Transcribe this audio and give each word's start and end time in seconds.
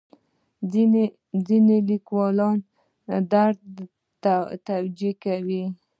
ځینې 1.47 1.77
لیکوالان 1.89 2.57
درد 3.33 3.57
توجیه 4.67 5.13
کوي. 5.23 5.63